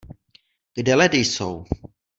[0.73, 1.65] Kde ledy jsou?